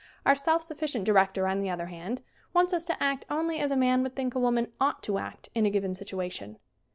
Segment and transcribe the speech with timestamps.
[0.25, 2.23] Our self sufficient director, on the other hand,
[2.55, 5.49] wants us to act only as a man would think a woman ought to act
[5.53, 6.57] in a given situation.